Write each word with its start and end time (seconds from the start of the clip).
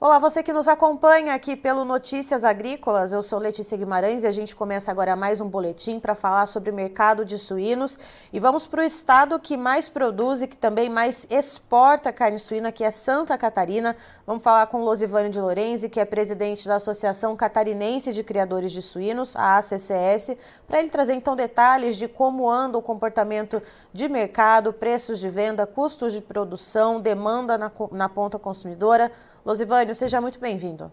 Olá, 0.00 0.20
você 0.20 0.44
que 0.44 0.52
nos 0.52 0.68
acompanha 0.68 1.34
aqui 1.34 1.56
pelo 1.56 1.84
Notícias 1.84 2.44
Agrícolas, 2.44 3.10
eu 3.10 3.20
sou 3.20 3.36
Letícia 3.36 3.76
Guimarães 3.76 4.22
e 4.22 4.28
a 4.28 4.30
gente 4.30 4.54
começa 4.54 4.92
agora 4.92 5.16
mais 5.16 5.40
um 5.40 5.48
boletim 5.48 5.98
para 5.98 6.14
falar 6.14 6.46
sobre 6.46 6.70
o 6.70 6.72
mercado 6.72 7.24
de 7.24 7.36
suínos 7.36 7.98
e 8.32 8.38
vamos 8.38 8.64
para 8.64 8.80
o 8.80 8.84
estado 8.84 9.40
que 9.40 9.56
mais 9.56 9.88
produz 9.88 10.40
e 10.40 10.46
que 10.46 10.56
também 10.56 10.88
mais 10.88 11.26
exporta 11.28 12.12
carne 12.12 12.38
suína, 12.38 12.70
que 12.70 12.84
é 12.84 12.92
Santa 12.92 13.36
Catarina. 13.36 13.96
Vamos 14.24 14.44
falar 14.44 14.68
com 14.68 14.84
Losivânio 14.84 15.32
de 15.32 15.40
Lorenzi, 15.40 15.88
que 15.88 15.98
é 15.98 16.04
presidente 16.04 16.68
da 16.68 16.76
Associação 16.76 17.34
Catarinense 17.34 18.12
de 18.12 18.22
Criadores 18.22 18.70
de 18.70 18.82
Suínos, 18.82 19.34
a 19.34 19.58
ACCS, 19.58 20.36
para 20.64 20.78
ele 20.78 20.90
trazer 20.90 21.14
então 21.14 21.34
detalhes 21.34 21.96
de 21.96 22.06
como 22.06 22.48
anda 22.48 22.78
o 22.78 22.82
comportamento 22.82 23.60
de 23.92 24.08
mercado, 24.08 24.72
preços 24.72 25.18
de 25.18 25.28
venda, 25.28 25.66
custos 25.66 26.12
de 26.12 26.20
produção, 26.20 27.00
demanda 27.00 27.58
na, 27.58 27.72
na 27.90 28.08
ponta 28.08 28.38
consumidora. 28.38 29.10
Losivânio, 29.44 29.94
seja 29.94 30.20
muito 30.20 30.38
bem-vindo. 30.38 30.90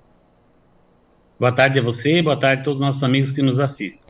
Boa 1.39 1.51
tarde 1.51 1.79
a 1.79 1.83
você, 1.83 2.21
boa 2.21 2.39
tarde 2.39 2.61
a 2.61 2.63
todos 2.63 2.79
os 2.79 2.85
nossos 2.85 3.03
amigos 3.03 3.31
que 3.31 3.41
nos 3.41 3.59
assistem. 3.59 4.05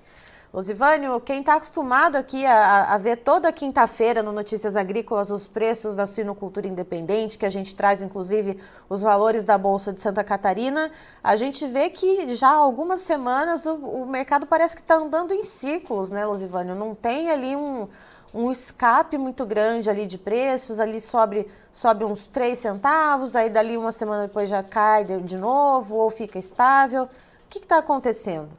Losivânio, 0.54 1.20
quem 1.20 1.42
está 1.42 1.56
acostumado 1.56 2.16
aqui 2.16 2.46
a, 2.46 2.94
a 2.94 2.98
ver 2.98 3.18
toda 3.18 3.52
quinta-feira 3.52 4.24
no 4.24 4.32
Notícias 4.32 4.78
Agrícolas 4.78 5.30
os 5.30 5.46
preços 5.46 5.98
da 5.98 6.06
suinocultura 6.06 6.66
independente, 6.66 7.38
que 7.38 7.46
a 7.46 7.50
gente 7.50 7.76
traz 7.76 8.02
inclusive 8.02 8.58
os 8.88 9.02
valores 9.02 9.44
da 9.44 9.58
Bolsa 9.58 9.92
de 9.92 10.02
Santa 10.02 10.24
Catarina, 10.24 10.92
a 11.22 11.36
gente 11.36 11.68
vê 11.68 11.90
que 11.90 12.34
já 12.36 12.48
há 12.48 12.56
algumas 12.56 13.02
semanas 13.02 13.66
o, 13.66 13.74
o 13.74 14.06
mercado 14.06 14.46
parece 14.46 14.78
que 14.78 14.82
está 14.82 14.96
andando 14.96 15.34
em 15.34 15.44
ciclos, 15.44 16.10
né, 16.10 16.26
Losivânio? 16.26 16.74
Não 16.74 16.96
tem 16.96 17.30
ali 17.30 17.54
um, 17.54 17.90
um 18.36 18.52
escape 18.52 19.18
muito 19.18 19.46
grande 19.46 19.90
ali 19.90 20.06
de 20.06 20.18
preços, 20.18 20.78
ali 20.78 21.00
sobe, 21.00 21.48
sobe 21.72 22.04
uns 22.04 22.28
3 22.28 22.60
centavos, 22.60 23.34
aí 23.34 23.50
dali 23.50 23.78
uma 23.78 23.94
semana 23.94 24.28
depois 24.28 24.50
já 24.50 24.62
cai 24.62 25.06
de 25.06 25.38
novo 25.38 25.96
ou 25.96 26.12
fica 26.12 26.38
estável. 26.38 27.04
O 27.04 27.10
que 27.50 27.60
está 27.60 27.78
acontecendo? 27.78 28.50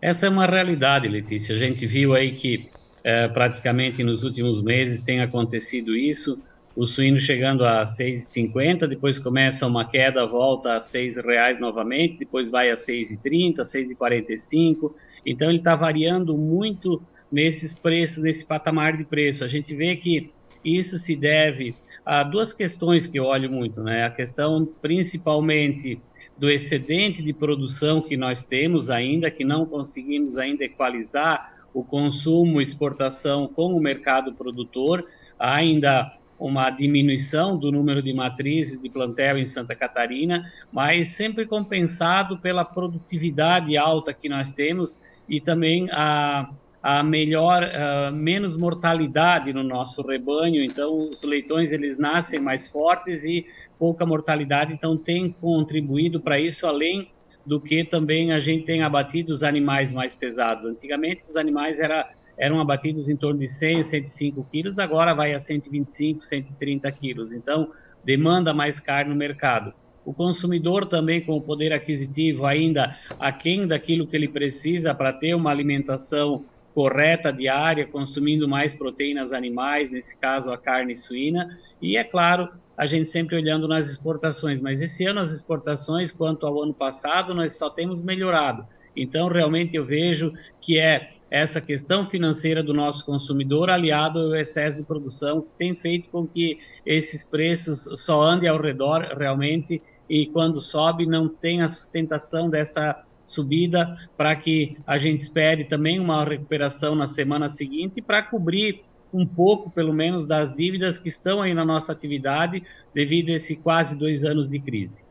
Essa 0.00 0.26
é 0.26 0.28
uma 0.28 0.44
realidade, 0.44 1.08
Letícia. 1.08 1.56
A 1.56 1.58
gente 1.58 1.86
viu 1.86 2.12
aí 2.12 2.32
que 2.32 2.70
é, 3.02 3.26
praticamente 3.28 4.04
nos 4.04 4.22
últimos 4.22 4.62
meses 4.62 5.00
tem 5.00 5.22
acontecido 5.22 5.96
isso, 5.96 6.44
o 6.76 6.84
suíno 6.84 7.16
chegando 7.16 7.64
a 7.64 7.82
6,50, 7.82 8.86
depois 8.86 9.18
começa 9.18 9.66
uma 9.66 9.84
queda, 9.84 10.26
volta 10.26 10.74
a 10.74 10.78
R$ 10.78 11.22
reais 11.24 11.58
novamente, 11.58 12.18
depois 12.18 12.50
vai 12.50 12.70
a 12.70 12.74
6,30, 12.74 13.62
6,45. 13.62 14.92
Então 15.24 15.48
ele 15.48 15.58
está 15.58 15.74
variando 15.74 16.36
muito 16.36 17.02
nesses 17.30 17.74
preços, 17.74 18.22
nesse 18.22 18.44
patamar 18.44 18.96
de 18.96 19.04
preço. 19.04 19.44
A 19.44 19.48
gente 19.48 19.74
vê 19.74 19.96
que 19.96 20.30
isso 20.64 20.98
se 20.98 21.14
deve 21.14 21.74
a 22.04 22.22
duas 22.22 22.52
questões 22.52 23.06
que 23.06 23.18
eu 23.18 23.24
olho 23.24 23.50
muito, 23.50 23.82
né? 23.82 24.04
A 24.04 24.10
questão 24.10 24.66
principalmente 24.80 26.00
do 26.38 26.48
excedente 26.48 27.22
de 27.22 27.32
produção 27.32 28.00
que 28.00 28.16
nós 28.16 28.44
temos 28.44 28.88
ainda, 28.88 29.30
que 29.30 29.44
não 29.44 29.66
conseguimos 29.66 30.38
ainda 30.38 30.64
equalizar 30.64 31.52
o 31.74 31.82
consumo, 31.82 32.62
exportação 32.62 33.46
com 33.48 33.74
o 33.74 33.80
mercado 33.80 34.32
produtor, 34.32 35.04
há 35.38 35.56
ainda 35.56 36.14
uma 36.38 36.70
diminuição 36.70 37.58
do 37.58 37.72
número 37.72 38.00
de 38.00 38.12
matrizes 38.12 38.80
de 38.80 38.88
plantel 38.88 39.36
em 39.36 39.44
Santa 39.44 39.74
Catarina, 39.74 40.50
mas 40.72 41.08
sempre 41.08 41.44
compensado 41.44 42.38
pela 42.38 42.64
produtividade 42.64 43.76
alta 43.76 44.14
que 44.14 44.28
nós 44.28 44.52
temos 44.52 45.02
e 45.28 45.40
também 45.40 45.90
a 45.90 46.48
a 46.82 47.02
melhor, 47.02 47.62
uh, 47.64 48.14
menos 48.14 48.56
mortalidade 48.56 49.52
no 49.52 49.62
nosso 49.62 50.02
rebanho, 50.02 50.62
então 50.62 51.10
os 51.10 51.22
leitões 51.22 51.72
eles 51.72 51.98
nascem 51.98 52.38
mais 52.38 52.68
fortes 52.68 53.24
e 53.24 53.46
pouca 53.78 54.06
mortalidade, 54.06 54.72
então 54.72 54.96
tem 54.96 55.30
contribuído 55.30 56.20
para 56.20 56.38
isso, 56.38 56.66
além 56.66 57.10
do 57.44 57.60
que 57.60 57.82
também 57.82 58.32
a 58.32 58.38
gente 58.38 58.64
tem 58.64 58.82
abatido 58.82 59.32
os 59.32 59.42
animais 59.42 59.92
mais 59.92 60.14
pesados. 60.14 60.66
Antigamente 60.66 61.22
os 61.22 61.36
animais 61.36 61.80
era, 61.80 62.08
eram 62.36 62.60
abatidos 62.60 63.08
em 63.08 63.16
torno 63.16 63.40
de 63.40 63.48
100, 63.48 63.82
105 63.82 64.46
quilos, 64.50 64.78
agora 64.78 65.14
vai 65.14 65.34
a 65.34 65.38
125, 65.38 66.22
130 66.22 66.92
quilos, 66.92 67.32
então 67.32 67.72
demanda 68.04 68.54
mais 68.54 68.78
carne 68.78 69.10
no 69.10 69.16
mercado. 69.16 69.72
O 70.04 70.14
consumidor 70.14 70.86
também 70.86 71.20
com 71.20 71.36
o 71.36 71.40
poder 71.40 71.72
aquisitivo 71.72 72.46
ainda 72.46 72.96
aquém 73.18 73.66
daquilo 73.66 74.06
que 74.06 74.16
ele 74.16 74.28
precisa 74.28 74.94
para 74.94 75.12
ter 75.12 75.34
uma 75.34 75.50
alimentação 75.50 76.44
correta 76.78 77.32
diária, 77.32 77.84
consumindo 77.84 78.48
mais 78.48 78.72
proteínas 78.72 79.32
animais, 79.32 79.90
nesse 79.90 80.16
caso 80.16 80.52
a 80.52 80.56
carne 80.56 80.94
suína, 80.94 81.58
e 81.82 81.96
é 81.96 82.04
claro, 82.04 82.48
a 82.76 82.86
gente 82.86 83.08
sempre 83.08 83.34
olhando 83.34 83.66
nas 83.66 83.90
exportações, 83.90 84.60
mas 84.60 84.80
esse 84.80 85.04
ano 85.04 85.18
as 85.18 85.32
exportações, 85.32 86.12
quanto 86.12 86.46
ao 86.46 86.62
ano 86.62 86.72
passado, 86.72 87.34
nós 87.34 87.58
só 87.58 87.68
temos 87.68 88.00
melhorado. 88.00 88.64
Então, 88.94 89.26
realmente 89.26 89.76
eu 89.76 89.84
vejo 89.84 90.32
que 90.60 90.78
é 90.78 91.10
essa 91.28 91.60
questão 91.60 92.04
financeira 92.04 92.62
do 92.62 92.72
nosso 92.72 93.04
consumidor 93.04 93.70
aliado 93.70 94.20
ao 94.20 94.36
excesso 94.36 94.78
de 94.78 94.84
produção 94.84 95.42
que 95.42 95.50
tem 95.58 95.74
feito 95.74 96.08
com 96.10 96.28
que 96.28 96.60
esses 96.86 97.28
preços 97.28 97.88
só 98.04 98.22
andem 98.22 98.48
ao 98.48 98.62
redor 98.62 99.16
realmente 99.18 99.82
e 100.08 100.26
quando 100.26 100.60
sobe 100.60 101.06
não 101.06 101.28
tem 101.28 101.60
a 101.60 101.68
sustentação 101.68 102.48
dessa 102.48 103.04
subida 103.28 103.96
para 104.16 104.34
que 104.34 104.78
a 104.86 104.96
gente 104.96 105.20
espere 105.20 105.64
também 105.64 106.00
uma 106.00 106.24
recuperação 106.24 106.94
na 106.94 107.06
semana 107.06 107.50
seguinte 107.50 108.00
para 108.00 108.22
cobrir 108.22 108.82
um 109.12 109.26
pouco, 109.26 109.70
pelo 109.70 109.92
menos, 109.92 110.26
das 110.26 110.54
dívidas 110.54 110.96
que 110.98 111.08
estão 111.08 111.42
aí 111.42 111.54
na 111.54 111.64
nossa 111.64 111.92
atividade 111.92 112.62
devido 112.94 113.30
a 113.30 113.34
esse 113.34 113.56
quase 113.56 113.98
dois 113.98 114.24
anos 114.24 114.48
de 114.48 114.58
crise. 114.58 115.06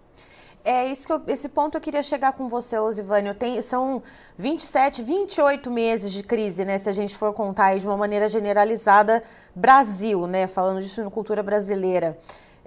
É 0.66 0.92
isso 0.92 1.08
que 1.08 1.14
eu, 1.14 1.22
esse 1.28 1.48
ponto 1.48 1.78
eu 1.78 1.82
queria 1.82 2.04
chegar 2.04 2.34
com 2.34 2.50
você, 2.50 2.78
Osivânio. 2.78 3.34
Tem, 3.34 3.62
são 3.62 4.04
27, 4.38 5.02
28 5.02 5.72
meses 5.72 6.12
de 6.12 6.24
crise, 6.24 6.66
né? 6.66 6.78
Se 6.78 6.90
a 6.90 6.92
gente 6.92 7.16
for 7.16 7.34
contar 7.34 7.68
aí 7.68 7.80
de 7.80 7.86
uma 7.86 7.96
maneira 7.96 8.28
generalizada, 8.28 9.24
Brasil, 9.56 10.28
né? 10.28 10.46
Falando 10.46 10.82
de 10.82 10.90
suinocultura 10.90 11.42
brasileira. 11.42 12.18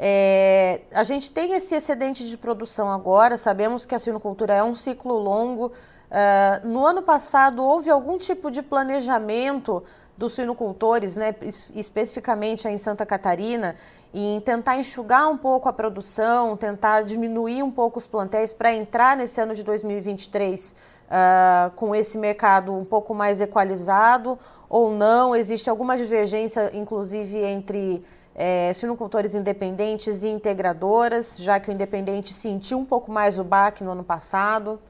É, 0.02 0.80
a 0.92 1.04
gente 1.04 1.30
tem 1.30 1.52
esse 1.52 1.74
excedente 1.74 2.26
de 2.26 2.34
produção 2.34 2.90
agora, 2.90 3.36
sabemos 3.36 3.84
que 3.84 3.94
a 3.94 3.98
suinocultura 3.98 4.54
é 4.54 4.64
um 4.64 4.74
ciclo 4.74 5.18
longo. 5.18 5.66
Uh, 5.66 6.66
no 6.66 6.86
ano 6.86 7.02
passado, 7.02 7.62
houve 7.62 7.90
algum 7.90 8.16
tipo 8.16 8.50
de 8.50 8.62
planejamento 8.62 9.84
dos 10.16 10.32
suinocultores, 10.32 11.16
né, 11.16 11.34
especificamente 11.74 12.66
em 12.66 12.78
Santa 12.78 13.04
Catarina, 13.04 13.76
em 14.12 14.40
tentar 14.40 14.78
enxugar 14.78 15.28
um 15.28 15.36
pouco 15.36 15.68
a 15.68 15.72
produção, 15.72 16.56
tentar 16.56 17.02
diminuir 17.02 17.62
um 17.62 17.70
pouco 17.70 17.98
os 17.98 18.06
plantéis 18.06 18.54
para 18.54 18.72
entrar 18.72 19.18
nesse 19.18 19.38
ano 19.38 19.54
de 19.54 19.62
2023 19.62 20.70
uh, 20.70 20.74
ah, 21.10 21.72
com 21.76 21.94
esse 21.94 22.16
mercado 22.16 22.74
um 22.74 22.86
pouco 22.86 23.14
mais 23.14 23.38
equalizado 23.38 24.38
ou 24.68 24.90
não? 24.90 25.36
Existe 25.36 25.68
alguma 25.68 25.96
divergência, 25.96 26.70
inclusive, 26.74 27.38
entre 27.38 28.02
é, 28.40 28.72
suinocultores 28.72 29.34
independentes 29.34 30.22
e 30.22 30.28
integradoras, 30.28 31.36
já 31.38 31.60
que 31.60 31.70
o 31.70 31.72
independente 31.74 32.32
sentiu 32.32 32.78
um 32.78 32.86
pouco 32.86 33.12
mais 33.12 33.38
o 33.38 33.44
baque 33.44 33.84
no 33.84 33.90
ano 33.90 34.02
passado? 34.02 34.80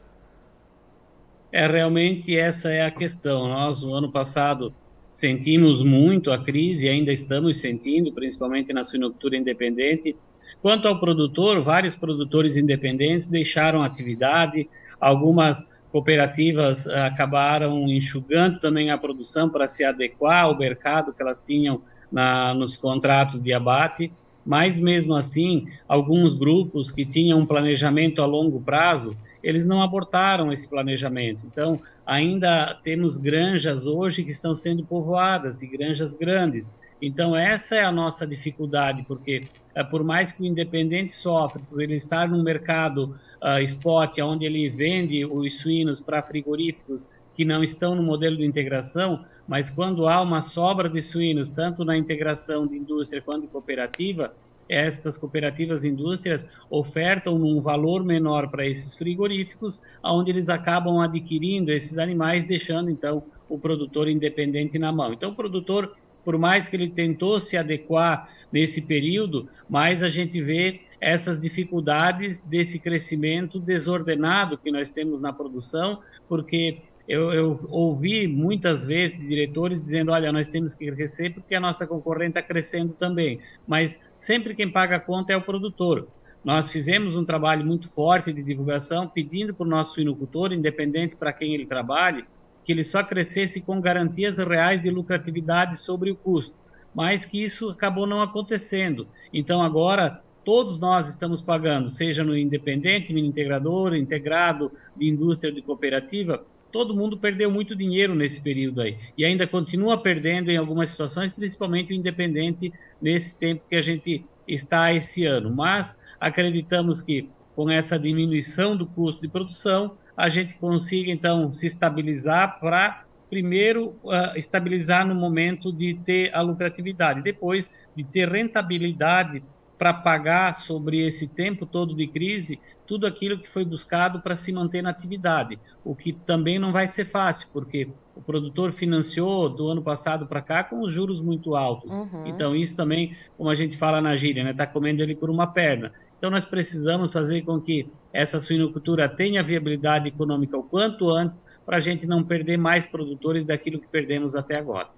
É, 1.51 1.67
realmente 1.67 2.39
essa 2.39 2.71
é 2.71 2.87
a 2.87 2.93
questão. 2.93 3.49
Nós, 3.49 3.83
no 3.83 3.93
ano 3.93 4.13
passado, 4.13 4.73
sentimos 5.11 5.83
muito 5.83 6.31
a 6.31 6.39
crise, 6.39 6.89
ainda 6.89 7.13
estamos 7.13 7.61
sentindo, 7.61 8.13
principalmente 8.13 8.73
na 8.73 8.85
suinocultura 8.85 9.37
independente. 9.37 10.17
Quanto 10.63 10.87
ao 10.87 11.01
produtor, 11.01 11.61
vários 11.61 11.97
produtores 11.97 12.57
independentes 12.57 13.29
deixaram 13.29 13.83
atividade, 13.83 14.71
algumas 15.01 15.83
cooperativas 15.91 16.87
acabaram 16.87 17.89
enxugando 17.89 18.61
também 18.61 18.93
a 18.93 18.99
produção 18.99 19.51
para 19.51 19.67
se 19.67 19.83
adequar 19.83 20.45
ao 20.45 20.57
mercado 20.57 21.13
que 21.13 21.21
elas 21.21 21.41
tinham 21.41 21.83
na, 22.11 22.55
nos 22.55 22.77
contratos 22.77 23.43
de 23.43 23.53
abate, 23.53 24.13
mas 24.45 24.79
mesmo 24.79 25.15
assim, 25.15 25.67
alguns 25.87 26.35
grupos 26.35 26.91
que 26.91 27.05
tinham 27.05 27.41
um 27.41 27.47
planejamento 27.47 28.23
a 28.23 28.27
longo 28.27 28.61
prazo, 28.61 29.17
eles 29.43 29.65
não 29.65 29.83
abortaram 29.83 30.53
esse 30.53 30.69
planejamento. 30.69 31.47
Então, 31.47 31.81
ainda 32.05 32.79
temos 32.83 33.17
granjas 33.17 33.87
hoje 33.87 34.23
que 34.23 34.31
estão 34.31 34.55
sendo 34.55 34.85
povoadas, 34.85 35.63
e 35.63 35.67
granjas 35.67 36.15
grandes. 36.15 36.79
Então, 37.01 37.35
essa 37.35 37.77
é 37.77 37.85
a 37.85 37.91
nossa 37.91 38.27
dificuldade, 38.27 39.05
porque 39.09 39.45
é, 39.75 39.83
por 39.83 40.05
mais 40.05 40.33
que 40.33 40.43
o 40.43 40.47
independente 40.47 41.13
sofre 41.13 41.63
por 41.71 41.81
ele 41.81 41.97
estar 41.97 42.29
no 42.29 42.43
mercado 42.43 43.17
uh, 43.43 43.59
spot, 43.63 44.19
onde 44.19 44.45
ele 44.45 44.69
vende 44.69 45.25
os 45.25 45.59
suínos 45.61 45.99
para 45.99 46.23
frigoríficos 46.23 47.09
que 47.35 47.45
não 47.45 47.63
estão 47.63 47.95
no 47.95 48.03
modelo 48.03 48.37
de 48.37 48.45
integração, 48.45 49.25
mas 49.47 49.71
quando 49.71 50.09
há 50.09 50.21
uma 50.23 50.43
sobra 50.43 50.89
de 50.89 51.01
suínos, 51.03 51.51
tanto 51.51 51.85
na 51.85 51.97
integração 51.97 52.67
de 52.67 52.77
indústria 52.77 53.23
quanto 53.23 53.43
de 53.43 53.49
cooperativa, 53.49 54.33
estas 54.69 55.19
cooperativas 55.19 55.83
indústrias 55.83 56.47
ofertam 56.71 57.35
um 57.35 57.61
valor 57.61 58.05
menor 58.05 58.49
para 58.49 58.65
esses 58.65 58.95
frigoríficos, 58.95 59.83
onde 60.05 60.31
eles 60.31 60.49
acabam 60.49 61.01
adquirindo 61.01 61.73
esses 61.73 61.99
animais, 61.99 62.45
deixando 62.45 62.89
então 62.89 63.25
o 63.49 63.59
produtor 63.59 64.09
independente 64.09 64.79
na 64.79 64.93
mão. 64.93 65.13
Então, 65.13 65.31
o 65.31 65.35
produtor, 65.35 65.97
por 66.25 66.39
mais 66.39 66.69
que 66.69 66.77
ele 66.77 66.89
tentou 66.89 67.41
se 67.41 67.57
adequar 67.57 68.29
nesse 68.53 68.83
período, 68.83 69.49
mas 69.69 70.05
a 70.05 70.09
gente 70.09 70.41
vê 70.41 70.83
essas 71.01 71.41
dificuldades 71.41 72.41
desse 72.41 72.79
crescimento 72.79 73.59
desordenado 73.59 74.59
que 74.59 74.71
nós 74.71 74.89
temos 74.91 75.21
na 75.21 75.33
produção, 75.33 76.01
porque 76.29 76.79
eu, 77.11 77.33
eu, 77.33 77.67
ouvi 77.71 78.29
muitas 78.29 78.85
vezes 78.85 79.19
diretores 79.19 79.83
dizendo: 79.83 80.13
olha, 80.13 80.31
nós 80.31 80.47
temos 80.47 80.75
que 80.75 80.89
crescer 80.93 81.35
porque 81.35 81.57
a 81.57 81.61
nossa 81.61 81.85
concorrente 81.85 82.39
está 82.39 82.43
crescendo 82.43 82.93
também. 82.93 83.41
Mas 83.67 84.01
sempre 84.15 84.55
quem 84.55 84.71
paga 84.71 84.95
a 84.95 85.01
conta 85.01 85.33
é 85.33 85.37
o 85.37 85.43
produtor. 85.43 86.07
Nós 86.45 86.71
fizemos 86.71 87.17
um 87.17 87.25
trabalho 87.25 87.67
muito 87.67 87.89
forte 87.89 88.33
de 88.33 88.45
divulgação, 88.45 89.09
pedindo 89.09 89.53
para 89.53 89.67
o 89.67 89.69
nosso 89.69 89.95
suinocultor, 89.95 90.53
independente 90.53 91.17
para 91.17 91.33
quem 91.33 91.53
ele 91.53 91.67
trabalhe, 91.67 92.25
que 92.65 92.71
ele 92.71 92.85
só 92.85 93.03
crescesse 93.03 93.61
com 93.61 93.81
garantias 93.81 94.39
reais 94.39 94.81
de 94.81 94.89
lucratividade 94.89 95.77
sobre 95.79 96.13
o 96.13 96.17
custo, 96.17 96.55
mas 96.95 97.25
que 97.25 97.43
isso 97.43 97.71
acabou 97.71 98.07
não 98.07 98.23
acontecendo. 98.23 99.09
Então, 99.35 99.61
agora, 99.61 100.23
todos 100.45 100.79
nós 100.79 101.09
estamos 101.09 101.43
pagando, 101.43 101.91
seja 101.91 102.23
no 102.23 102.39
independente, 102.39 103.13
no 103.13 103.19
integrador, 103.19 103.95
integrado, 103.95 104.71
de 104.97 105.09
indústria, 105.09 105.53
de 105.53 105.61
cooperativa, 105.61 106.45
todo 106.71 106.95
mundo 106.95 107.19
perdeu 107.19 107.51
muito 107.51 107.75
dinheiro 107.77 108.15
nesse 108.15 108.41
período 108.41 108.81
aí. 108.81 108.99
E 109.17 109.25
ainda 109.25 109.47
continua 109.47 110.01
perdendo 110.01 110.51
em 110.51 110.57
algumas 110.57 110.91
situações, 110.91 111.33
principalmente 111.33 111.93
o 111.93 111.97
independente, 111.97 112.73
nesse 113.01 113.39
tempo 113.39 113.63
que 113.69 113.77
a 113.77 113.81
gente 113.81 114.25
está 114.47 114.93
esse 114.93 115.25
ano. 115.25 115.55
Mas 115.55 115.97
acreditamos 116.19 117.01
que 117.01 117.29
com 117.55 117.71
essa 117.71 117.99
diminuição 117.99 118.77
do 118.77 118.87
custo 118.87 119.21
de 119.21 119.29
produção, 119.29 119.97
a 120.17 120.29
gente 120.29 120.57
consiga 120.57 121.11
então 121.11 121.53
se 121.53 121.67
estabilizar 121.67 122.61
para 122.61 123.05
primeiro 123.29 123.97
uh, 124.03 124.37
estabilizar 124.37 125.07
no 125.07 125.15
momento 125.15 125.73
de 125.73 125.95
ter 125.95 126.35
a 126.35 126.41
lucratividade, 126.41 127.23
depois 127.23 127.71
de 127.95 128.03
ter 128.03 128.29
rentabilidade 128.29 129.43
para 129.79 129.95
pagar 129.95 130.55
sobre 130.55 131.01
esse 131.01 131.29
tempo 131.29 131.65
todo 131.65 131.95
de 131.95 132.07
crise 132.07 132.61
tudo 132.91 133.07
aquilo 133.07 133.39
que 133.39 133.49
foi 133.49 133.65
buscado 133.65 134.21
para 134.21 134.35
se 134.35 134.53
manter 134.53 134.83
na 134.83 134.91
atividade, 134.91 135.61
o 135.85 135.95
que 135.95 136.13
também 136.13 136.59
não 136.59 136.73
vai 136.73 136.89
ser 136.89 137.05
fácil, 137.05 137.47
porque 137.53 137.89
o 138.17 138.21
produtor 138.21 138.73
financiou 138.73 139.49
do 139.49 139.69
ano 139.69 139.81
passado 139.81 140.27
para 140.27 140.43
cá 140.43 140.65
com 140.65 140.81
os 140.81 140.93
juros 140.93 141.21
muito 141.21 141.55
altos. 141.55 141.97
Uhum. 141.97 142.27
Então, 142.27 142.57
isso 142.57 142.77
também, 142.77 143.17
como 143.39 143.49
a 143.49 143.55
gente 143.55 143.77
fala 143.77 144.01
na 144.01 144.17
gíria, 144.17 144.41
está 144.41 144.53
né, 144.53 144.57
tá 144.57 144.67
comendo 144.67 145.05
ele 145.05 145.15
por 145.15 145.31
uma 145.31 145.47
perna. 145.47 145.93
Então, 146.19 146.31
nós 146.31 146.45
precisamos 146.45 147.13
fazer 147.13 147.43
com 147.43 147.61
que 147.61 147.89
essa 148.13 148.41
suinocultura 148.41 149.09
tenha 149.09 149.41
viabilidade 149.41 150.09
econômica 150.09 150.59
o 150.59 150.65
quanto 150.65 151.11
antes, 151.11 151.41
para 151.65 151.77
a 151.77 151.81
gente 151.81 152.09
não 152.09 152.25
perder 152.25 152.57
mais 152.57 152.87
produtores 152.87 153.45
daquilo 153.45 153.79
que 153.79 153.87
perdemos 153.87 154.35
até 154.35 154.59
agora. 154.59 154.89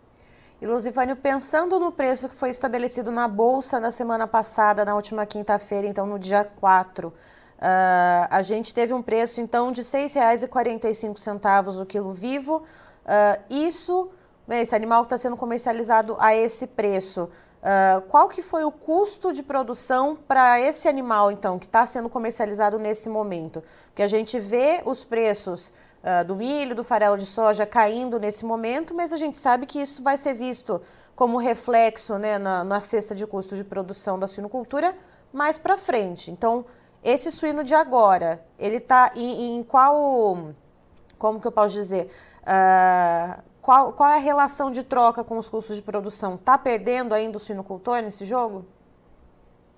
E 0.62 0.66
Lusivânio, 0.66 1.14
pensando 1.14 1.78
no 1.78 1.92
preço 1.92 2.26
que 2.26 2.36
foi 2.36 2.48
estabelecido 2.48 3.10
na 3.10 3.28
Bolsa 3.28 3.78
na 3.78 3.90
semana 3.90 4.26
passada, 4.26 4.82
na 4.82 4.94
última 4.94 5.26
quinta-feira, 5.26 5.86
então 5.86 6.06
no 6.06 6.18
dia 6.18 6.42
4, 6.42 7.12
Uh, 7.62 8.26
a 8.28 8.42
gente 8.42 8.74
teve 8.74 8.92
um 8.92 9.00
preço 9.00 9.40
então 9.40 9.70
de 9.70 9.82
R$ 9.82 9.86
6,45 9.86 11.80
o 11.80 11.86
quilo 11.86 12.12
vivo. 12.12 12.56
Uh, 12.56 13.40
isso, 13.48 14.10
né, 14.48 14.62
esse 14.62 14.74
animal 14.74 15.02
que 15.02 15.06
está 15.06 15.18
sendo 15.18 15.36
comercializado 15.36 16.16
a 16.18 16.34
esse 16.34 16.66
preço, 16.66 17.30
uh, 17.62 18.00
qual 18.08 18.28
que 18.28 18.42
foi 18.42 18.64
o 18.64 18.72
custo 18.72 19.32
de 19.32 19.44
produção 19.44 20.18
para 20.26 20.60
esse 20.60 20.88
animal 20.88 21.30
então 21.30 21.56
que 21.56 21.66
está 21.66 21.86
sendo 21.86 22.08
comercializado 22.08 22.80
nesse 22.80 23.08
momento? 23.08 23.62
Porque 23.86 24.02
a 24.02 24.08
gente 24.08 24.40
vê 24.40 24.82
os 24.84 25.04
preços 25.04 25.72
do 26.26 26.34
milho, 26.34 26.74
do 26.74 26.82
farelo 26.82 27.16
de 27.16 27.24
soja 27.24 27.64
caindo 27.64 28.18
nesse 28.18 28.44
momento, 28.44 28.92
mas 28.92 29.12
a 29.12 29.16
gente 29.16 29.38
sabe 29.38 29.66
que 29.66 29.80
isso 29.80 30.02
vai 30.02 30.16
ser 30.16 30.34
visto 30.34 30.82
como 31.14 31.38
reflexo 31.38 32.18
né, 32.18 32.38
na, 32.38 32.64
na 32.64 32.80
cesta 32.80 33.14
de 33.14 33.24
custo 33.24 33.54
de 33.54 33.62
produção 33.62 34.18
da 34.18 34.26
suinocultura 34.26 34.96
mais 35.32 35.58
para 35.58 35.78
frente. 35.78 36.28
Então, 36.28 36.64
esse 37.02 37.32
suíno 37.32 37.64
de 37.64 37.74
agora, 37.74 38.44
ele 38.58 38.76
está 38.76 39.12
em, 39.16 39.56
em, 39.56 39.62
qual. 39.62 40.54
Como 41.18 41.40
que 41.40 41.46
eu 41.46 41.52
posso 41.52 41.74
dizer? 41.74 42.08
Uh, 42.42 43.42
qual, 43.60 43.92
qual 43.92 44.10
é 44.10 44.16
a 44.16 44.20
relação 44.20 44.70
de 44.70 44.82
troca 44.82 45.22
com 45.22 45.38
os 45.38 45.48
custos 45.48 45.76
de 45.76 45.82
produção? 45.82 46.34
Está 46.34 46.58
perdendo 46.58 47.14
ainda 47.14 47.36
o 47.36 47.40
suinocultor 47.40 48.02
nesse 48.02 48.24
jogo? 48.24 48.66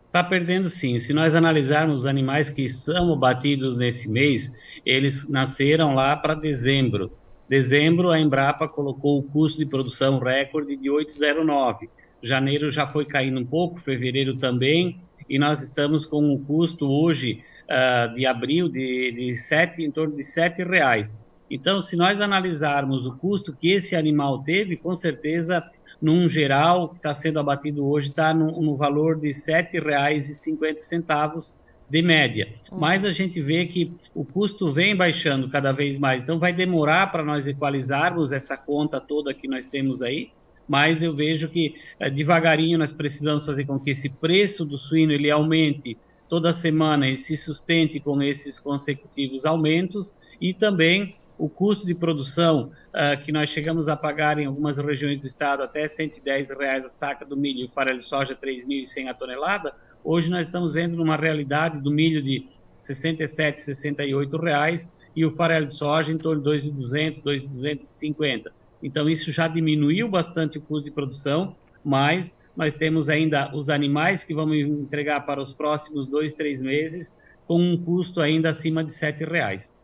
Está 0.06 0.22
perdendo 0.24 0.70
sim. 0.70 0.98
Se 0.98 1.12
nós 1.12 1.34
analisarmos 1.34 2.00
os 2.00 2.06
animais 2.06 2.48
que 2.48 2.68
são 2.68 3.12
abatidos 3.12 3.76
nesse 3.76 4.08
mês, 4.08 4.52
eles 4.86 5.28
nasceram 5.28 5.94
lá 5.94 6.16
para 6.16 6.34
dezembro. 6.34 7.10
Dezembro, 7.48 8.10
a 8.10 8.18
Embrapa 8.18 8.66
colocou 8.68 9.18
o 9.18 9.22
custo 9.22 9.58
de 9.58 9.66
produção 9.66 10.18
recorde 10.18 10.76
de 10.76 10.88
8,09. 10.88 11.88
Janeiro 12.22 12.70
já 12.70 12.86
foi 12.86 13.04
caindo 13.04 13.38
um 13.38 13.44
pouco, 13.44 13.78
fevereiro 13.78 14.36
também, 14.38 14.98
e 15.28 15.38
nós 15.38 15.62
estamos 15.62 16.06
com 16.06 16.22
um 16.22 16.42
custo 16.42 16.86
hoje 16.86 17.42
uh, 17.64 18.14
de 18.14 18.26
abril 18.26 18.68
de, 18.68 19.12
de 19.12 19.36
sete, 19.36 19.82
em 19.82 19.90
torno 19.90 20.16
de 20.16 20.24
sete 20.24 20.62
reais. 20.62 21.24
Então, 21.50 21.80
se 21.80 21.96
nós 21.96 22.20
analisarmos 22.20 23.06
o 23.06 23.16
custo 23.16 23.52
que 23.52 23.70
esse 23.70 23.94
animal 23.94 24.42
teve, 24.42 24.76
com 24.76 24.94
certeza, 24.94 25.64
num 26.00 26.28
geral 26.28 26.90
que 26.90 26.96
está 26.96 27.14
sendo 27.14 27.38
abatido 27.38 27.86
hoje, 27.86 28.08
está 28.08 28.34
no, 28.34 28.60
no, 28.60 28.76
valor 28.76 29.20
de 29.20 29.28
R$ 29.28 29.34
7,50 29.34 31.62
de 31.88 32.02
média. 32.02 32.48
Uhum. 32.70 32.78
Mas 32.78 33.04
a 33.04 33.10
gente 33.10 33.40
vê 33.40 33.66
que 33.66 33.92
o 34.14 34.24
custo 34.24 34.72
vem 34.72 34.96
baixando 34.96 35.48
cada 35.48 35.72
vez 35.72 35.98
mais. 35.98 36.22
Então, 36.22 36.38
vai 36.38 36.52
demorar 36.52 37.12
para 37.12 37.22
nós 37.22 37.46
equalizarmos 37.46 38.32
essa 38.32 38.56
conta 38.56 39.00
toda 39.00 39.34
que 39.34 39.46
nós 39.46 39.66
temos 39.66 40.02
aí, 40.02 40.30
mas 40.68 41.02
eu 41.02 41.14
vejo 41.14 41.48
que 41.48 41.76
é, 41.98 42.08
devagarinho 42.08 42.78
nós 42.78 42.92
precisamos 42.92 43.44
fazer 43.44 43.64
com 43.64 43.78
que 43.78 43.90
esse 43.90 44.18
preço 44.18 44.64
do 44.64 44.78
suíno 44.78 45.12
ele 45.12 45.30
aumente 45.30 45.96
toda 46.28 46.52
semana 46.52 47.08
e 47.08 47.16
se 47.16 47.36
sustente 47.36 48.00
com 48.00 48.22
esses 48.22 48.58
consecutivos 48.58 49.44
aumentos 49.44 50.18
e 50.40 50.52
também 50.52 51.16
o 51.36 51.48
custo 51.48 51.84
de 51.84 51.94
produção 51.94 52.70
uh, 52.90 53.22
que 53.22 53.32
nós 53.32 53.50
chegamos 53.50 53.88
a 53.88 53.96
pagar 53.96 54.38
em 54.38 54.46
algumas 54.46 54.78
regiões 54.78 55.18
do 55.20 55.26
estado 55.26 55.62
até 55.62 55.86
110 55.86 56.50
reais 56.50 56.84
a 56.84 56.88
saca 56.88 57.24
do 57.24 57.36
milho 57.36 57.60
e 57.60 57.64
o 57.64 57.68
farelo 57.68 57.98
de 57.98 58.04
soja 58.04 58.36
3.100 58.36 59.08
a 59.08 59.14
tonelada, 59.14 59.74
hoje 60.02 60.30
nós 60.30 60.46
estamos 60.46 60.74
vendo 60.74 60.96
numa 60.96 61.16
realidade 61.16 61.80
do 61.80 61.90
milho 61.90 62.22
de 62.22 62.46
67, 62.78 63.60
68 63.60 64.36
reais 64.36 64.92
e 65.14 65.24
o 65.24 65.30
farelo 65.30 65.66
de 65.66 65.74
soja 65.74 66.12
em 66.12 66.18
torno 66.18 66.42
de 66.42 66.70
2.200, 66.70 67.22
2.250. 67.22 68.52
Então, 68.84 69.08
isso 69.08 69.32
já 69.32 69.48
diminuiu 69.48 70.10
bastante 70.10 70.58
o 70.58 70.60
custo 70.60 70.84
de 70.84 70.90
produção, 70.90 71.56
mas 71.82 72.36
nós 72.54 72.74
temos 72.74 73.08
ainda 73.08 73.50
os 73.56 73.70
animais 73.70 74.22
que 74.22 74.34
vamos 74.34 74.58
entregar 74.58 75.24
para 75.24 75.40
os 75.42 75.54
próximos 75.54 76.06
dois, 76.06 76.34
três 76.34 76.60
meses, 76.60 77.18
com 77.46 77.58
um 77.58 77.82
custo 77.82 78.20
ainda 78.20 78.50
acima 78.50 78.84
de 78.84 78.92
R$ 78.94 79.24
reais. 79.24 79.82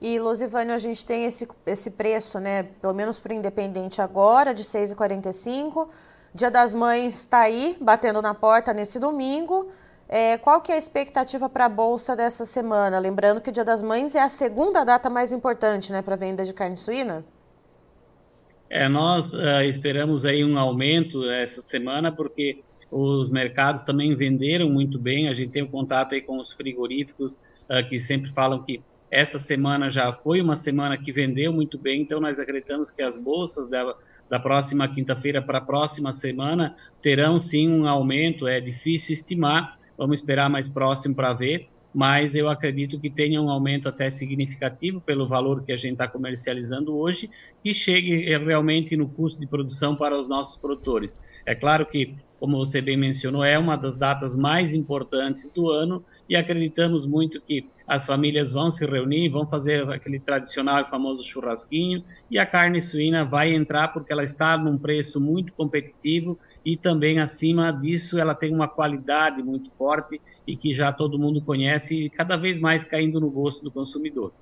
E, 0.00 0.16
Losivânio, 0.20 0.72
a 0.72 0.78
gente 0.78 1.04
tem 1.04 1.24
esse, 1.24 1.46
esse 1.66 1.90
preço, 1.90 2.38
né, 2.38 2.62
pelo 2.80 2.94
menos 2.94 3.18
para 3.18 3.32
o 3.32 3.36
independente 3.36 4.00
agora, 4.00 4.54
de 4.54 4.62
R$ 4.62 4.68
6,45. 4.68 5.88
Dia 6.32 6.52
das 6.52 6.72
Mães 6.72 7.22
está 7.22 7.40
aí, 7.40 7.76
batendo 7.80 8.22
na 8.22 8.32
porta 8.32 8.72
nesse 8.72 9.00
domingo. 9.00 9.72
É, 10.08 10.38
qual 10.38 10.60
que 10.60 10.70
é 10.70 10.76
a 10.76 10.78
expectativa 10.78 11.48
para 11.48 11.64
a 11.64 11.68
Bolsa 11.68 12.14
dessa 12.14 12.46
semana? 12.46 12.96
Lembrando 13.00 13.40
que 13.40 13.50
o 13.50 13.52
Dia 13.52 13.64
das 13.64 13.82
Mães 13.82 14.14
é 14.14 14.22
a 14.22 14.28
segunda 14.28 14.84
data 14.84 15.10
mais 15.10 15.32
importante 15.32 15.90
né, 15.90 16.00
para 16.00 16.14
a 16.14 16.18
venda 16.18 16.44
de 16.44 16.54
carne 16.54 16.76
suína. 16.76 17.24
É, 18.70 18.88
nós 18.88 19.34
uh, 19.34 19.62
esperamos 19.68 20.24
aí 20.24 20.44
um 20.44 20.56
aumento 20.56 21.28
essa 21.28 21.60
semana, 21.60 22.12
porque 22.12 22.62
os 22.88 23.28
mercados 23.28 23.82
também 23.82 24.14
venderam 24.14 24.70
muito 24.70 24.96
bem. 24.96 25.28
A 25.28 25.32
gente 25.32 25.50
tem 25.50 25.64
um 25.64 25.68
contato 25.68 26.14
aí 26.14 26.20
com 26.20 26.38
os 26.38 26.52
frigoríficos 26.52 27.42
uh, 27.68 27.86
que 27.88 27.98
sempre 27.98 28.30
falam 28.30 28.62
que 28.62 28.80
essa 29.10 29.40
semana 29.40 29.90
já 29.90 30.12
foi 30.12 30.40
uma 30.40 30.54
semana 30.54 30.96
que 30.96 31.10
vendeu 31.10 31.52
muito 31.52 31.76
bem, 31.76 32.02
então 32.02 32.20
nós 32.20 32.38
acreditamos 32.38 32.92
que 32.92 33.02
as 33.02 33.16
bolsas 33.16 33.68
da, 33.68 33.92
da 34.28 34.38
próxima 34.38 34.86
quinta-feira 34.86 35.42
para 35.42 35.58
a 35.58 35.60
próxima 35.60 36.12
semana 36.12 36.76
terão 37.02 37.40
sim 37.40 37.68
um 37.68 37.88
aumento. 37.88 38.46
É 38.46 38.60
difícil 38.60 39.14
estimar, 39.14 39.76
vamos 39.98 40.20
esperar 40.20 40.48
mais 40.48 40.68
próximo 40.68 41.16
para 41.16 41.32
ver 41.32 41.68
mas 41.92 42.34
eu 42.34 42.48
acredito 42.48 43.00
que 43.00 43.10
tenha 43.10 43.40
um 43.42 43.50
aumento 43.50 43.88
até 43.88 44.08
significativo 44.10 45.00
pelo 45.00 45.26
valor 45.26 45.64
que 45.64 45.72
a 45.72 45.76
gente 45.76 45.92
está 45.92 46.06
comercializando 46.06 46.96
hoje, 46.96 47.28
que 47.62 47.74
chegue 47.74 48.36
realmente 48.38 48.96
no 48.96 49.08
custo 49.08 49.40
de 49.40 49.46
produção 49.46 49.96
para 49.96 50.18
os 50.18 50.28
nossos 50.28 50.60
produtores. 50.60 51.18
É 51.44 51.54
claro 51.54 51.84
que, 51.84 52.16
como 52.38 52.56
você 52.58 52.80
bem 52.80 52.96
mencionou, 52.96 53.44
é 53.44 53.58
uma 53.58 53.76
das 53.76 53.96
datas 53.96 54.36
mais 54.36 54.72
importantes 54.72 55.52
do 55.52 55.68
ano 55.68 56.04
e 56.28 56.36
acreditamos 56.36 57.04
muito 57.04 57.40
que 57.40 57.68
as 57.86 58.06
famílias 58.06 58.52
vão 58.52 58.70
se 58.70 58.86
reunir, 58.86 59.28
vão 59.28 59.44
fazer 59.44 59.88
aquele 59.90 60.20
tradicional 60.20 60.80
e 60.80 60.84
famoso 60.84 61.24
churrasquinho 61.24 62.04
e 62.30 62.38
a 62.38 62.46
carne 62.46 62.80
suína 62.80 63.24
vai 63.24 63.52
entrar 63.52 63.88
porque 63.88 64.12
ela 64.12 64.22
está 64.22 64.56
num 64.56 64.78
preço 64.78 65.20
muito 65.20 65.52
competitivo 65.52 66.38
e 66.64 66.76
também 66.76 67.18
acima 67.18 67.72
disso 67.72 68.18
ela 68.18 68.34
tem 68.34 68.54
uma 68.54 68.68
qualidade 68.68 69.42
muito 69.42 69.70
forte 69.70 70.20
e 70.46 70.56
que 70.56 70.74
já 70.74 70.92
todo 70.92 71.18
mundo 71.18 71.40
conhece 71.40 72.04
e 72.04 72.10
cada 72.10 72.36
vez 72.36 72.60
mais 72.60 72.84
caindo 72.84 73.20
no 73.20 73.30
gosto 73.30 73.64
do 73.64 73.70
consumidor. 73.70 74.32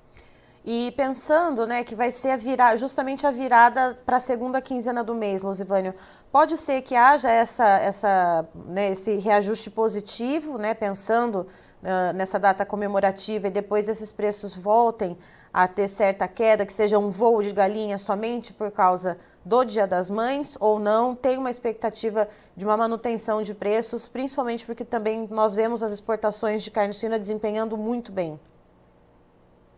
E 0.65 0.91
pensando 0.97 1.65
né, 1.65 1.83
que 1.83 1.95
vai 1.95 2.11
ser 2.11 2.31
a 2.31 2.37
virada, 2.37 2.77
justamente 2.77 3.25
a 3.25 3.31
virada 3.31 3.97
para 4.05 4.17
a 4.17 4.19
segunda 4.19 4.61
quinzena 4.61 5.03
do 5.03 5.15
mês, 5.15 5.41
Luzivânio, 5.41 5.93
pode 6.31 6.57
ser 6.57 6.81
que 6.81 6.95
haja 6.95 7.29
essa, 7.29 7.67
essa, 7.79 8.45
né, 8.67 8.91
esse 8.91 9.17
reajuste 9.17 9.71
positivo, 9.71 10.57
né, 10.57 10.73
pensando 10.73 11.47
uh, 11.81 12.13
nessa 12.13 12.37
data 12.37 12.65
comemorativa 12.65 13.47
e 13.47 13.51
depois 13.51 13.87
esses 13.87 14.11
preços 14.11 14.53
voltem 14.53 15.17
a 15.51 15.67
ter 15.67 15.87
certa 15.87 16.27
queda, 16.27 16.65
que 16.65 16.73
seja 16.73 16.99
um 16.99 17.09
voo 17.09 17.41
de 17.41 17.51
galinha 17.51 17.97
somente 17.97 18.53
por 18.53 18.69
causa 18.69 19.17
do 19.49 19.65
Dia 19.65 19.85
das 19.87 20.11
Mães 20.11 20.55
ou 20.59 20.77
não? 20.79 21.15
Tem 21.15 21.39
uma 21.39 21.49
expectativa 21.49 22.29
de 22.55 22.63
uma 22.63 22.77
manutenção 22.77 23.41
de 23.41 23.55
preços, 23.55 24.07
principalmente 24.07 24.63
porque 24.63 24.85
também 24.85 25.27
nós 25.31 25.55
vemos 25.55 25.81
as 25.81 25.91
exportações 25.91 26.63
de 26.63 26.69
carne 26.69 26.93
suína 26.93 27.17
desempenhando 27.17 27.75
muito 27.75 28.11
bem. 28.11 28.39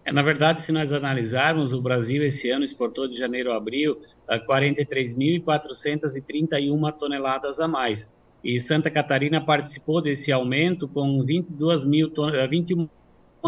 É, 0.03 0.11
na 0.11 0.21
verdade, 0.21 0.61
se 0.61 0.73
nós 0.73 0.91
analisarmos, 0.91 1.71
o 1.73 1.81
Brasil 1.81 2.25
esse 2.25 2.49
ano 2.49 2.65
exportou 2.65 3.07
de 3.07 3.17
janeiro 3.17 3.53
a 3.53 3.55
abril 3.55 4.01
43.431 4.27 6.91
toneladas 6.97 7.61
a 7.61 7.67
mais. 7.67 8.11
E 8.43 8.59
Santa 8.59 8.91
Catarina 8.91 9.39
participou 9.39 10.01
desse 10.01 10.33
aumento 10.33 10.87
com 10.87 11.23
22 11.23 11.85
mil, 11.85 12.11
21 12.49 12.89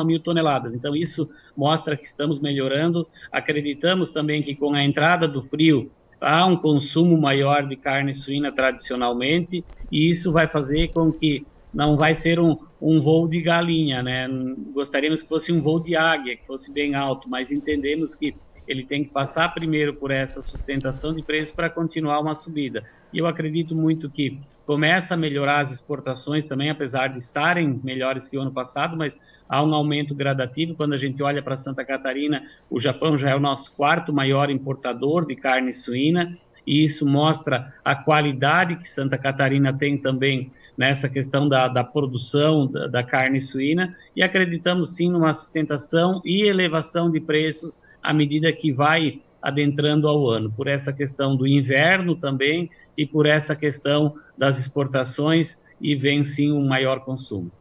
mil 0.06 0.20
toneladas. 0.20 0.74
Então, 0.74 0.96
isso 0.96 1.30
mostra 1.58 1.98
que 1.98 2.06
estamos 2.06 2.40
melhorando. 2.40 3.06
Acreditamos 3.32 4.12
também 4.12 4.42
que 4.42 4.56
com 4.56 4.74
a 4.74 4.84
entrada 4.84 5.28
do 5.28 5.42
frio, 5.42 5.92
há 6.24 6.46
um 6.46 6.58
consumo 6.58 7.20
maior 7.20 7.68
de 7.68 7.76
carne 7.76 8.14
suína 8.14 8.52
tradicionalmente, 8.52 9.64
e 9.92 10.10
isso 10.10 10.32
vai 10.32 10.48
fazer 10.48 10.90
com 10.90 11.12
que 11.12 11.46
não 11.74 11.98
vai 11.98 12.16
ser 12.16 12.40
um, 12.40 12.58
um 12.82 13.00
voo 13.00 13.28
de 13.28 13.42
galinha, 13.42 14.02
né? 14.02 14.28
Gostaríamos 14.74 15.22
que 15.22 15.28
fosse 15.28 15.52
um 15.52 15.62
voo 15.62 15.80
de 15.80 15.96
águia, 15.96 16.38
que 16.38 16.46
fosse 16.46 16.74
bem 16.74 16.96
alto, 16.96 17.30
mas 17.30 17.52
entendemos 17.52 18.16
que 18.16 18.36
ele 18.68 18.86
tem 18.86 19.04
que 19.04 19.10
passar 19.10 19.54
primeiro 19.54 19.94
por 19.96 20.12
essa 20.12 20.42
sustentação 20.42 21.14
de 21.14 21.22
preços 21.22 21.54
para 21.54 21.70
continuar 21.70 22.20
uma 22.20 22.34
subida. 22.34 22.84
E 23.12 23.18
eu 23.18 23.28
acredito 23.28 23.76
muito 23.76 24.10
que 24.10 24.40
começa 24.66 25.14
a 25.14 25.18
melhorar 25.18 25.60
as 25.60 25.72
exportações 25.72 26.46
também, 26.46 26.70
apesar 26.70 27.08
de 27.08 27.18
estarem 27.18 27.80
melhores 27.84 28.28
que 28.28 28.38
o 28.38 28.42
ano 28.42 28.52
passado, 28.52 28.96
mas 28.96 29.18
há 29.48 29.64
um 29.64 29.74
aumento 29.74 30.16
gradativo. 30.16 30.76
Quando 30.76 30.94
a 30.94 30.98
gente 30.98 31.22
olha 31.22 31.42
para 31.42 31.58
Santa 31.58 31.84
Catarina, 31.84 32.44
o 32.70 32.80
Japão 32.80 33.18
já 33.18 33.30
é 33.30 33.36
o 33.36 33.40
nosso 33.40 33.76
quarto 33.76 34.14
maior 34.14 34.50
importador 34.50 35.26
de 35.26 35.36
carne 35.36 35.74
suína 35.74 36.38
e 36.66 36.84
isso 36.84 37.06
mostra 37.06 37.74
a 37.84 37.96
qualidade 37.96 38.78
que 38.78 38.90
Santa 38.90 39.18
Catarina 39.18 39.74
tem 39.74 39.98
também 39.98 40.50
nessa 40.78 41.10
questão 41.10 41.48
da, 41.48 41.68
da 41.68 41.84
produção 41.84 42.68
da, 42.68 42.88
da, 42.88 43.04
carne 43.04 43.40
suína, 43.40 43.96
e 44.16 44.24
acreditamos 44.24 44.96
sim 44.96 45.12
numa 45.12 45.34
sustentação 45.34 46.22
e 46.24 46.44
elevação 46.44 47.12
de 47.12 47.20
preços 47.20 47.82
à 48.02 48.14
medida 48.14 48.52
que 48.52 48.72
vai 48.72 49.22
adentrando 49.42 50.08
ao 50.08 50.30
ano, 50.30 50.52
por 50.52 50.68
essa 50.68 50.94
questão 50.94 51.36
do 51.36 51.46
inverno 51.46 52.16
também 52.16 52.70
e 52.98 53.06
por 53.06 53.26
essa 53.26 53.56
questão 53.56 54.16
das 54.38 54.58
exportações, 54.60 55.62
e 55.80 55.96
vem 55.96 56.24
sim 56.24 56.52
um 56.52 56.68
maior 56.68 57.02
consumo. 57.02 57.52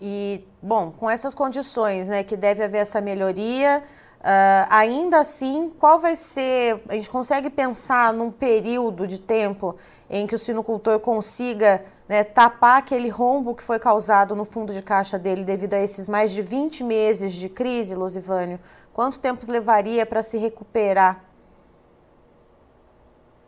E, 0.00 0.44
bom, 0.60 0.90
com 0.90 1.08
essas 1.08 1.34
condições, 1.34 2.08
né, 2.08 2.22
que 2.22 2.36
deve 2.36 2.62
haver 2.62 2.78
essa 2.78 3.00
melhoria, 3.00 3.82
Uh, 4.22 4.70
ainda 4.70 5.18
assim, 5.18 5.72
qual 5.80 5.98
vai 5.98 6.14
ser? 6.14 6.80
A 6.88 6.94
gente 6.94 7.10
consegue 7.10 7.50
pensar 7.50 8.12
num 8.12 8.30
período 8.30 9.04
de 9.04 9.18
tempo 9.18 9.74
em 10.08 10.28
que 10.28 10.34
o 10.36 10.38
sinocultor 10.38 11.00
consiga 11.00 11.84
né, 12.08 12.22
tapar 12.22 12.78
aquele 12.78 13.08
rombo 13.08 13.52
que 13.52 13.64
foi 13.64 13.80
causado 13.80 14.36
no 14.36 14.44
fundo 14.44 14.72
de 14.72 14.80
caixa 14.80 15.18
dele 15.18 15.42
devido 15.42 15.74
a 15.74 15.80
esses 15.80 16.06
mais 16.06 16.30
de 16.30 16.40
20 16.40 16.84
meses 16.84 17.32
de 17.32 17.48
crise, 17.48 17.96
Losivânio? 17.96 18.60
Quanto 18.92 19.18
tempo 19.18 19.50
levaria 19.50 20.06
para 20.06 20.22
se 20.22 20.38
recuperar? 20.38 21.24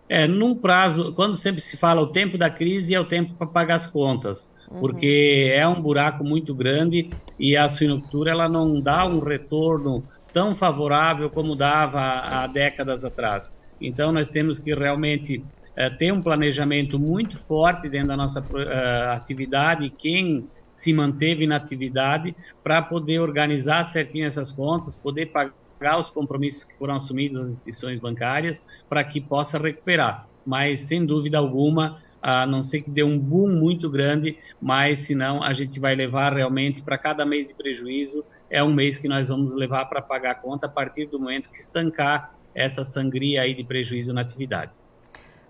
É, 0.08 0.26
num 0.26 0.54
prazo, 0.54 1.14
quando 1.14 1.34
sempre 1.34 1.61
se 1.61 1.76
fala 1.76 2.00
o 2.00 2.08
tempo 2.08 2.37
da 2.37 2.50
crise 2.50 2.94
é 2.94 3.00
o 3.00 3.04
tempo 3.04 3.34
para 3.34 3.46
pagar 3.46 3.76
as 3.76 3.87
contas, 3.87 4.50
uhum. 4.70 4.80
porque 4.80 5.50
é 5.52 5.66
um 5.66 5.80
buraco 5.80 6.23
muito 6.23 6.54
grande 6.54 7.11
e 7.38 7.56
a 7.56 7.68
suinocultura 7.68 8.30
ela 8.30 8.49
não 8.49 8.80
dá 8.80 9.06
um 9.06 9.18
retorno 9.18 10.04
tão 10.32 10.54
favorável 10.54 11.30
como 11.30 11.56
dava 11.56 12.00
há 12.00 12.46
décadas 12.46 13.04
atrás. 13.04 13.56
Então, 13.80 14.12
nós 14.12 14.28
temos 14.28 14.58
que 14.58 14.75
realmente 14.75 15.42
eh, 15.76 15.90
ter 15.90 16.12
um 16.12 16.20
planejamento 16.20 16.99
muito 16.99 17.38
forte 17.38 17.88
dentro 17.88 18.08
da 18.08 18.16
nossa 18.16 18.40
uh, 18.40 19.11
atividade, 19.12 19.90
quem 19.90 20.49
se 20.70 20.92
manteve 20.92 21.46
na 21.46 21.56
atividade, 21.56 22.34
para 22.62 22.82
poder 22.82 23.20
organizar 23.20 23.84
certinho 23.84 24.26
essas 24.26 24.52
contas, 24.52 24.94
poder 24.96 25.26
pagar 25.26 25.52
os 25.99 26.11
compromissos 26.11 26.64
que 26.64 26.76
foram 26.76 26.97
assumidos 26.97 27.38
às 27.40 27.47
instituições 27.49 27.99
bancárias, 27.99 28.62
para 28.88 29.04
que 29.04 29.21
possa 29.21 29.59
recuperar. 29.59 30.26
Mas, 30.45 30.83
sem 30.83 31.04
dúvida 31.04 31.38
alguma, 31.38 32.02
a 32.23 32.47
não 32.47 32.62
ser 32.62 32.83
que 32.83 32.90
dê 32.90 33.02
um 33.02 33.19
boom 33.19 33.49
muito 33.49 33.90
grande, 33.90 34.38
mas 34.61 35.00
senão 35.00 35.43
a 35.43 35.52
gente 35.52 35.78
vai 35.78 35.95
levar 35.95 36.33
realmente 36.33 36.83
para 36.83 36.97
cada 36.97 37.26
mês 37.26 37.49
de 37.49 37.54
prejuízo 37.54 38.25
é 38.54 38.62
um 38.62 38.73
mês 38.73 38.99
que 38.99 39.09
nós 39.09 39.28
vamos 39.28 39.54
levar 39.54 39.87
para 39.87 40.00
pagar 40.00 40.31
a 40.31 40.35
conta 40.35 40.66
a 40.66 40.71
partir 40.71 41.07
do 41.07 41.19
momento 41.19 41.50
que 41.50 41.57
estancar 41.57 42.35
essa 42.54 42.85
sangria 42.85 43.43
aí 43.43 43.52
de 43.52 43.64
prejuízo 43.64 44.12
na 44.12 44.21
atividade. 44.21 44.73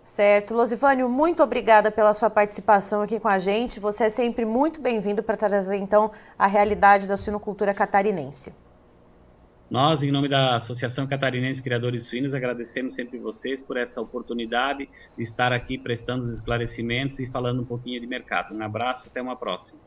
Certo. 0.03 0.55
Losivânio, 0.55 1.09
muito 1.09 1.43
obrigada 1.43 1.91
pela 1.91 2.15
sua 2.15 2.31
participação 2.31 3.03
aqui 3.03 3.21
com 3.21 3.29
a 3.29 3.39
gente. 3.39 3.79
Você 3.79 4.05
é 4.05 4.11
sempre 4.11 4.45
muito 4.45 4.81
bem-vindo 4.81 5.23
para 5.23 5.37
trazer, 5.37 5.77
então, 5.77 6.11
a 6.39 6.47
realidade 6.47 7.07
da 7.07 7.17
suinocultura 7.17 7.75
catarinense. 7.75 8.53
Nós, 9.71 10.03
em 10.03 10.11
nome 10.11 10.29
da 10.29 10.57
Associação 10.57 11.07
Catarinense 11.07 11.63
Criadores 11.63 12.07
Suínos, 12.07 12.35
agradecemos 12.35 12.95
sempre 12.95 13.19
vocês 13.19 13.63
por 13.63 13.79
essa 13.79 14.01
oportunidade 14.01 14.89
de 15.17 15.23
estar 15.23 15.53
aqui 15.53 15.79
prestando 15.79 16.23
os 16.23 16.35
esclarecimentos 16.35 17.19
e 17.19 17.27
falando 17.27 17.63
um 17.63 17.65
pouquinho 17.65 17.99
de 17.99 18.07
mercado. 18.07 18.55
Um 18.55 18.63
abraço, 18.63 19.09
até 19.09 19.23
uma 19.23 19.35
próxima. 19.35 19.81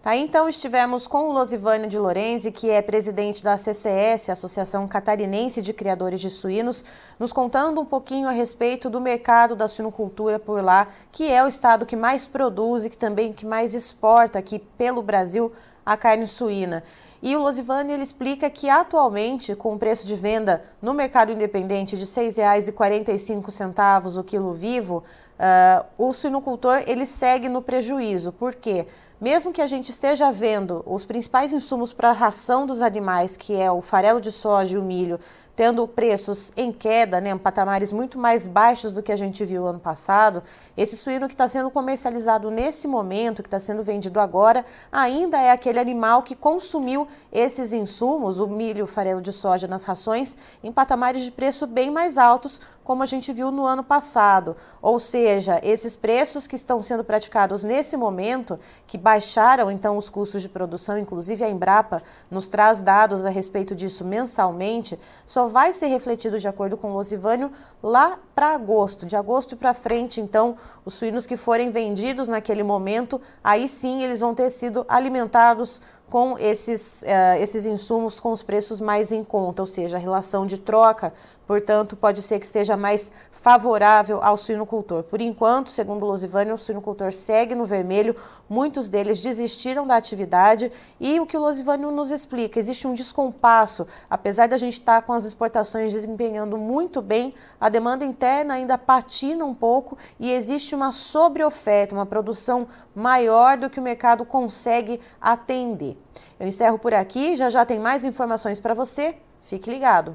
Tá, 0.00 0.16
então 0.16 0.48
estivemos 0.48 1.06
com 1.06 1.28
o 1.28 1.32
Losivânio 1.32 1.90
de 1.90 1.98
Lorenzi, 1.98 2.50
que 2.50 2.70
é 2.70 2.80
presidente 2.80 3.44
da 3.44 3.56
CCS, 3.58 4.30
Associação 4.30 4.88
Catarinense 4.88 5.60
de 5.60 5.74
Criadores 5.74 6.20
de 6.20 6.30
Suínos, 6.30 6.84
nos 7.18 7.32
contando 7.32 7.80
um 7.80 7.84
pouquinho 7.84 8.28
a 8.28 8.32
respeito 8.32 8.88
do 8.88 9.00
mercado 9.00 9.54
da 9.54 9.68
suinocultura 9.68 10.38
por 10.38 10.64
lá, 10.64 10.88
que 11.12 11.30
é 11.30 11.44
o 11.44 11.48
estado 11.48 11.84
que 11.84 11.96
mais 11.96 12.26
produz 12.26 12.84
e 12.84 12.90
que 12.90 12.96
também 12.96 13.32
que 13.32 13.44
mais 13.44 13.74
exporta 13.74 14.38
aqui 14.38 14.58
pelo 14.78 15.02
Brasil 15.02 15.52
a 15.84 15.96
carne 15.96 16.26
suína. 16.26 16.84
E 17.22 17.36
o 17.36 17.42
Losivânio 17.42 17.94
ele 17.94 18.02
explica 18.02 18.48
que 18.48 18.68
atualmente, 18.68 19.54
com 19.54 19.74
o 19.74 19.78
preço 19.78 20.06
de 20.06 20.14
venda 20.14 20.64
no 20.80 20.94
mercado 20.94 21.32
independente 21.32 21.96
de 21.96 22.04
R$ 22.04 22.10
6,45 22.10 24.18
o 24.18 24.24
quilo 24.24 24.54
vivo, 24.54 25.02
uh, 25.38 25.84
o 25.98 26.12
suinocultor 26.12 26.82
ele 26.86 27.04
segue 27.04 27.48
no 27.48 27.60
prejuízo. 27.60 28.32
Por 28.32 28.54
quê? 28.54 28.86
mesmo 29.20 29.52
que 29.52 29.60
a 29.60 29.66
gente 29.66 29.90
esteja 29.90 30.30
vendo 30.30 30.82
os 30.86 31.04
principais 31.04 31.52
insumos 31.52 31.92
para 31.92 32.10
a 32.10 32.12
ração 32.12 32.66
dos 32.66 32.80
animais, 32.80 33.36
que 33.36 33.54
é 33.54 33.70
o 33.70 33.82
farelo 33.82 34.20
de 34.20 34.30
soja 34.30 34.76
e 34.76 34.78
o 34.78 34.82
milho, 34.82 35.18
tendo 35.58 35.88
preços 35.88 36.52
em 36.56 36.70
queda, 36.70 37.20
né, 37.20 37.36
patamares 37.36 37.92
muito 37.92 38.16
mais 38.16 38.46
baixos 38.46 38.94
do 38.94 39.02
que 39.02 39.10
a 39.10 39.16
gente 39.16 39.44
viu 39.44 39.66
ano 39.66 39.80
passado, 39.80 40.40
esse 40.76 40.96
suíno 40.96 41.26
que 41.26 41.34
está 41.34 41.48
sendo 41.48 41.68
comercializado 41.68 42.48
nesse 42.48 42.86
momento, 42.86 43.42
que 43.42 43.48
está 43.48 43.58
sendo 43.58 43.82
vendido 43.82 44.20
agora, 44.20 44.64
ainda 44.92 45.36
é 45.36 45.50
aquele 45.50 45.80
animal 45.80 46.22
que 46.22 46.36
consumiu 46.36 47.08
esses 47.32 47.72
insumos, 47.72 48.38
o 48.38 48.46
milho, 48.46 48.84
o 48.84 48.86
farelo 48.86 49.20
de 49.20 49.32
soja 49.32 49.66
nas 49.66 49.82
rações, 49.82 50.36
em 50.62 50.70
patamares 50.70 51.24
de 51.24 51.32
preço 51.32 51.66
bem 51.66 51.90
mais 51.90 52.16
altos, 52.16 52.60
como 52.88 53.02
a 53.02 53.06
gente 53.06 53.34
viu 53.34 53.50
no 53.50 53.66
ano 53.66 53.84
passado. 53.84 54.56
Ou 54.80 54.98
seja, 54.98 55.60
esses 55.62 55.94
preços 55.94 56.46
que 56.46 56.56
estão 56.56 56.80
sendo 56.80 57.04
praticados 57.04 57.62
nesse 57.62 57.98
momento, 57.98 58.58
que 58.86 58.96
baixaram 58.96 59.70
então 59.70 59.98
os 59.98 60.08
custos 60.08 60.40
de 60.40 60.48
produção, 60.48 60.98
inclusive 60.98 61.44
a 61.44 61.50
Embrapa 61.50 62.02
nos 62.30 62.48
traz 62.48 62.80
dados 62.80 63.26
a 63.26 63.28
respeito 63.28 63.74
disso 63.74 64.06
mensalmente, 64.06 64.98
só 65.26 65.48
vai 65.48 65.74
ser 65.74 65.88
refletido 65.88 66.38
de 66.38 66.48
acordo 66.48 66.78
com 66.78 66.90
o 66.90 66.94
Losivânio 66.94 67.52
lá 67.82 68.18
para 68.34 68.54
agosto. 68.54 69.04
De 69.04 69.16
agosto 69.16 69.54
para 69.54 69.74
frente, 69.74 70.18
então, 70.18 70.56
os 70.82 70.94
suínos 70.94 71.26
que 71.26 71.36
forem 71.36 71.70
vendidos 71.70 72.26
naquele 72.26 72.62
momento, 72.62 73.20
aí 73.44 73.68
sim 73.68 74.02
eles 74.02 74.20
vão 74.20 74.34
ter 74.34 74.48
sido 74.48 74.86
alimentados 74.88 75.78
com 76.08 76.38
esses, 76.38 77.02
uh, 77.02 77.38
esses 77.38 77.66
insumos 77.66 78.18
com 78.18 78.32
os 78.32 78.42
preços 78.42 78.80
mais 78.80 79.12
em 79.12 79.22
conta, 79.22 79.62
ou 79.62 79.66
seja, 79.66 79.98
a 79.98 80.00
relação 80.00 80.46
de 80.46 80.56
troca 80.56 81.12
portanto, 81.48 81.96
pode 81.96 82.20
ser 82.20 82.38
que 82.38 82.44
esteja 82.44 82.76
mais 82.76 83.10
favorável 83.32 84.22
ao 84.22 84.36
suinocultor. 84.36 85.02
Por 85.04 85.18
enquanto, 85.18 85.70
segundo 85.70 86.02
o 86.02 86.06
Losivânio, 86.06 86.54
o 86.54 86.58
suinocultor 86.58 87.10
segue 87.10 87.54
no 87.54 87.64
vermelho, 87.64 88.14
muitos 88.50 88.90
deles 88.90 89.18
desistiram 89.18 89.86
da 89.86 89.96
atividade 89.96 90.70
e 91.00 91.18
o 91.18 91.24
que 91.24 91.38
o 91.38 91.40
Losivânio 91.40 91.90
nos 91.90 92.10
explica, 92.10 92.60
existe 92.60 92.86
um 92.86 92.92
descompasso, 92.92 93.86
apesar 94.10 94.46
da 94.46 94.58
gente 94.58 94.74
estar 94.74 95.00
com 95.00 95.14
as 95.14 95.24
exportações 95.24 95.90
desempenhando 95.90 96.58
muito 96.58 97.00
bem, 97.00 97.32
a 97.58 97.70
demanda 97.70 98.04
interna 98.04 98.52
ainda 98.52 98.76
patina 98.76 99.42
um 99.46 99.54
pouco 99.54 99.96
e 100.20 100.30
existe 100.30 100.74
uma 100.74 100.92
sobreoferta, 100.92 101.94
uma 101.94 102.04
produção 102.04 102.68
maior 102.94 103.56
do 103.56 103.70
que 103.70 103.80
o 103.80 103.82
mercado 103.82 104.22
consegue 104.26 105.00
atender. 105.18 105.96
Eu 106.38 106.46
encerro 106.46 106.78
por 106.78 106.92
aqui, 106.92 107.36
já 107.36 107.48
já 107.48 107.64
tem 107.64 107.78
mais 107.78 108.04
informações 108.04 108.60
para 108.60 108.74
você, 108.74 109.16
fique 109.44 109.70
ligado. 109.70 110.14